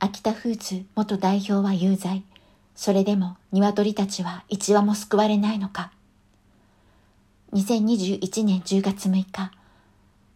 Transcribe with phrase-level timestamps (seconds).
[0.00, 2.22] 秋田フーズ元代表は有罪。
[2.76, 5.90] それでも鶏たちは一羽も救われないのか。
[7.52, 9.50] 2021年10月6日、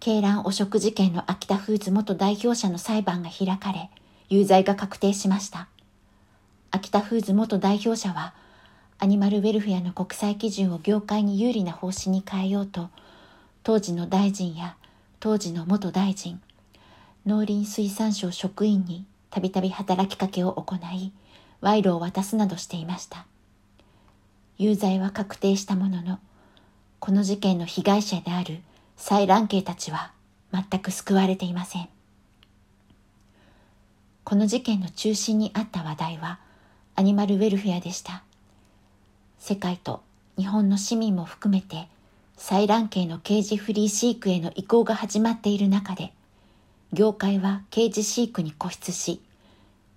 [0.00, 3.90] 鶏卵汚職事件の秋田フーズ元代表者の裁判が開かれ、
[4.28, 5.66] 有罪が確定しました。
[6.70, 8.34] 秋田フーズ元代表者は、
[9.00, 12.90] アニマルウェルフェアの国際基準を業界に有利な方針に変えようと、
[13.64, 14.76] 当時の大臣や
[15.18, 16.40] 当時の元大臣、
[17.26, 21.12] 農林水産省職員にたびたび働きかけを行い、
[21.60, 23.26] 賄賂を渡すなどしていました。
[24.56, 26.18] 有罪は確定したものの、
[27.00, 28.60] この事件の被害者である
[28.96, 30.12] 採卵系たちは
[30.52, 31.88] 全く救われていません。
[34.24, 36.38] この事件の中心にあった話題は
[36.96, 38.24] アニマルウェルフェアでした。
[39.38, 40.02] 世界と
[40.36, 41.88] 日本の市民も含めて
[42.36, 46.12] 採卵系のケージフリー飼育への移行が始まっている中で、
[46.92, 49.20] 業界はケージ飼育に固執し、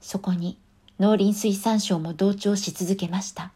[0.00, 0.58] そこに
[0.98, 3.52] 農林水産省も同調し続けました。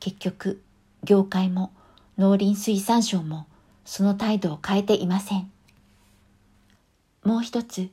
[0.00, 0.62] 結局、
[1.04, 1.72] 業界も
[2.16, 3.46] 農林水産省も
[3.84, 5.50] その態度を変えていません。
[7.24, 7.90] もう一つ、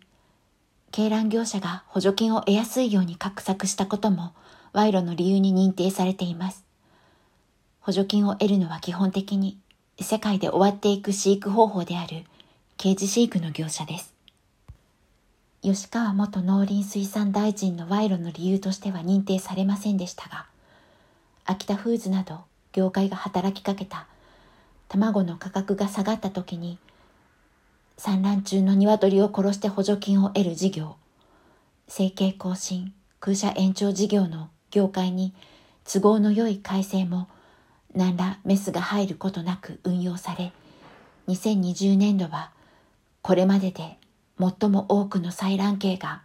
[0.91, 4.33] 鶏卵業者が補助金を得やすいように画策したことも
[4.73, 6.63] 賄賂の理由に認定されています。
[7.81, 9.57] 補助金を得るのは基本的に
[9.99, 12.23] 世界で終わっていく飼育方法である
[12.77, 14.14] ケージ飼育の業者です。
[15.65, 20.45] 吉川元農林水産大臣の賄賂の理由としては認定されませんでしたが、
[21.43, 24.05] 秋田フーズなど業界が働きかけた
[24.89, 26.77] 卵の価格が下がった時に
[27.97, 30.97] 産卵中の鶏を殺して補助金を得る事業
[31.87, 35.33] 整形更新空車延長事業の業界に
[35.91, 37.27] 都合の良い改正も
[37.95, 40.51] 何らメスが入ることなく運用され
[41.27, 42.51] 2020年度は
[43.23, 43.97] これまでで
[44.39, 46.21] 最も多くの採卵系が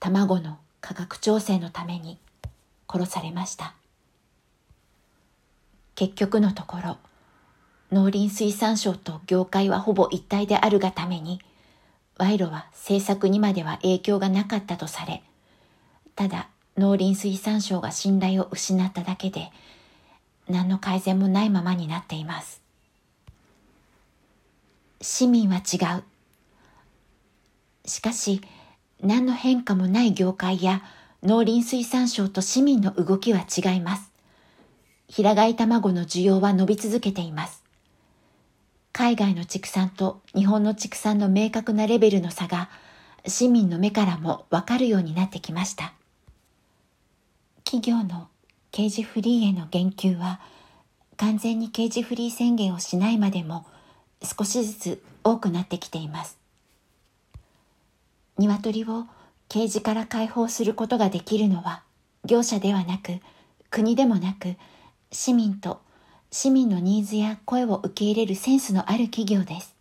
[0.00, 2.18] 卵の価格調整のために
[2.88, 3.74] 殺されました
[5.94, 6.98] 結局のところ
[7.90, 11.40] 農林水産省と業界はほぼ一体であるがために、
[12.18, 15.22] 賄賂は政策にまでは影響がなかったとされ、
[16.14, 19.50] ただ農林水産省が信頼を失っただけで、
[20.48, 22.60] 何の改善もないままになっています。
[25.00, 26.02] 市民は違う。
[27.88, 28.42] しかし、
[29.00, 30.82] 何の変化もない業界や
[31.22, 34.12] 農林水産省と市民の動きは違います。
[35.08, 37.64] 平飼い卵の需要は伸び続けています。
[38.92, 42.68] 海外の畜産と日本の畜産の明確なレベルの差が
[43.26, 45.92] 市民の目からもわかるようになってきました。
[47.64, 48.28] 企業の
[48.70, 50.40] ケージフリーへの言及は
[51.16, 53.66] 完全にケージフリー宣言をしないまでも
[54.22, 56.38] 少しずつ多くなってきています。
[58.38, 59.04] 鶏を
[59.48, 61.82] ケージから解放することができるのは
[62.24, 63.20] 業者ではなく
[63.70, 64.56] 国でもなく
[65.10, 65.80] 市民と
[66.30, 69.74] 市民のニーズや声を受け入れるセンスのある企業です。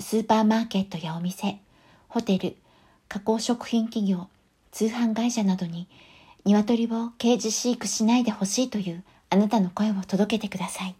[0.00, 1.58] スーパーマーケットやお店、
[2.08, 2.56] ホテル、
[3.08, 4.28] 加工食品企業、
[4.70, 5.88] 通販会社などに
[6.44, 10.94] 鶏をケージ飼育しないでほしいというあなたの声を届けてください。